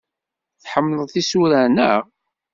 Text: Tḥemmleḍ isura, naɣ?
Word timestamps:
Tḥemmleḍ 0.63 1.11
isura, 1.21 1.61
naɣ? 1.75 2.01